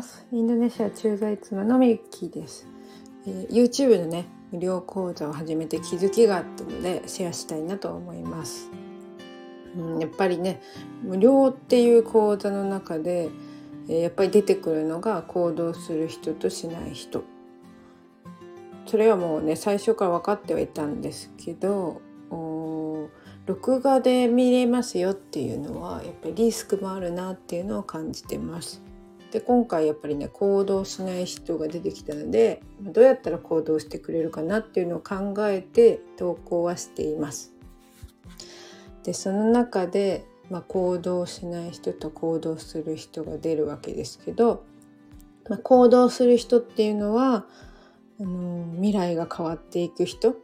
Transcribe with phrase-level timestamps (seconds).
[0.00, 0.26] ます。
[0.32, 2.66] インドネシア駐在妻のみきです、
[3.26, 8.70] えー、YouTube のね、無料講座を始めて気づきがあったのでシェアしたいなと思います。
[9.76, 10.62] うん、やっぱりね、
[11.02, 13.28] 無料っていう講座の中で、
[13.88, 17.22] えー、やっぱり出てくるのが行動する人としない人。
[18.86, 22.00] それはもうね、最初から分かってはいたんですけど、
[23.44, 28.82] 録画で見れますよっていうのはやっぱりリスクもあるなっていうのを感じてます。
[29.30, 37.52] で今回やっぱりね行動しない人が出てきたのでどうやったら行動してくれるかなっていうのを考えて投稿はしています。
[39.04, 44.64] でその中で、まあ、行動しない人と行動する人が出るわけですけど、
[45.48, 47.46] まあ、行動する人っていうのは
[48.20, 50.36] あの未来が変わっていく人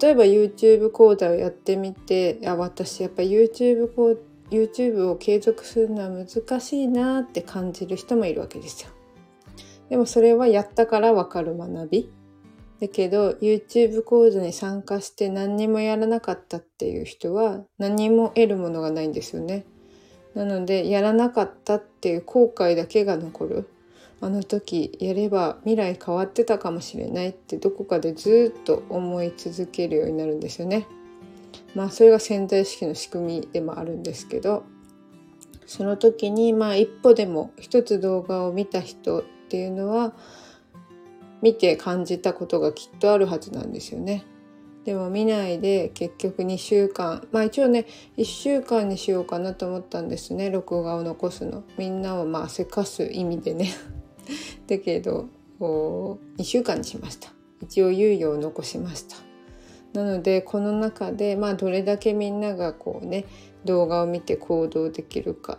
[0.00, 4.20] 例えば YouTube 講座をやってみてあ私やっぱ YouTube, 講座
[4.52, 8.90] YouTube を継続するのは難しいなって感じる人もいるわけですよ。
[9.88, 12.12] でもそれはやったからわかる学び。
[12.80, 19.64] だけど YouTube 講座に参加して何にもやらなかったっていう人は何も得るものがないんですよね。
[20.34, 23.68] なのでやらなかったっていう後悔だけが残る。
[24.20, 30.86] あの時やれば未来変わってたかもしれないってどこかでずっと思い続けるようになるんですよね。
[31.74, 34.64] まあそれが潜在意識の仕組みでもあるんですけど
[35.66, 40.12] その時にまあ一歩でも一つ動画を見た人っていうのは
[41.40, 44.24] 見て感じたことがきっとあるはずなんですよね。
[44.84, 50.50] でも見ないで結局2週間まあ一応ね1週間にしようかなと思ったんですね。
[50.50, 51.64] 録画を残すの。
[51.78, 53.70] みんなをまあせかす意味でね。
[54.66, 55.28] だけど
[55.60, 57.32] 2週間にしました。
[57.60, 59.31] 一応猶予を残しました。
[59.92, 63.26] なのでこの中でまあどれだけみんながこうね
[63.64, 65.58] 動画を見て行動できるか。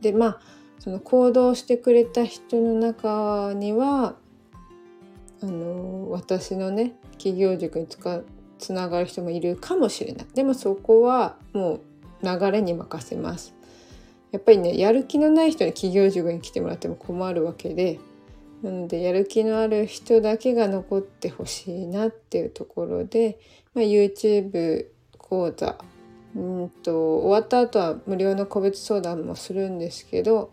[0.00, 0.40] でまあ
[0.78, 4.16] その行動してくれた人の中には
[5.40, 7.86] あの私のね企業塾に
[8.58, 10.26] つながる人もいるかもしれない。
[10.34, 11.80] でもそこはもう
[12.22, 13.54] 流れに任せます。
[14.32, 18.00] やっぱりねやる気のない人に企業塾に来てもらっても困るわけで
[18.62, 23.38] なのでやる気のある人だけが残ってほしいなっていうところで、
[23.74, 24.86] まあ、YouTube
[25.18, 25.78] 講座
[26.34, 30.50] うんと終わった後は無料の個別相談もするんですけど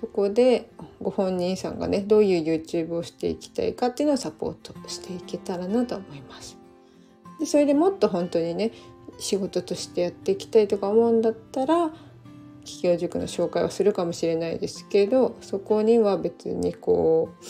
[0.00, 0.68] そこで
[1.00, 6.58] ご本人さんがねどういう YouTube をしていきたいかっていうのをサポートしていけたらなと思います。
[7.40, 8.72] でそれでもっと本当にね
[9.18, 11.90] 仕事としてやっていきたいとか思うんだったら
[12.66, 17.44] 企業塾の紹介をするかもしれないですけどそこには別にこう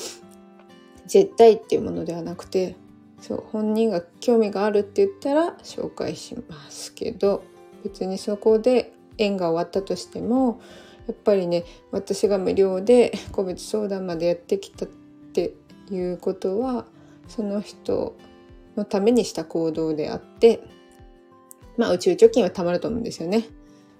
[1.08, 2.76] 絶対っていうものではなくて
[3.20, 7.42] そう本人が興味があるって言ったら紹介しますけど
[7.82, 10.60] 別にそこで縁が終わったとしても
[11.06, 15.54] やっぱりね私が無料で個別相談までやってきたって
[15.90, 16.86] いうことは
[17.28, 18.16] その人
[18.76, 20.60] のためにした行動であって
[21.76, 23.44] まあ宇宙貯金はたまると思うんですよね。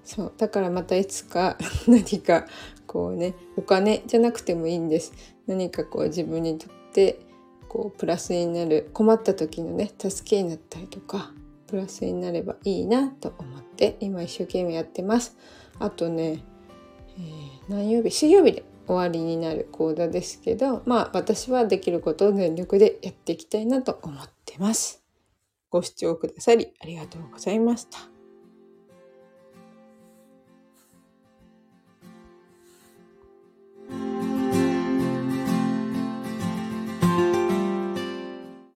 [0.06, 1.59] そうだからまたいつか
[1.89, 2.47] 何か
[2.87, 5.12] こうねお金じゃなくてもいいんです。
[5.47, 7.19] 何かこう自分にとって
[7.69, 11.33] こうプラスになる困った時のね助けになったりとか
[11.66, 15.37] プラスになればいいなと思って今一生懸命やってます。
[15.81, 16.45] あとね、
[17.19, 18.12] えー、何曜日？
[18.12, 25.03] 水曜日で終わりになる講座ですけどまあ私はできることを全力でやっていきたいなと思ってます。
[25.69, 28.16] ご視聴くださりありがとうございました。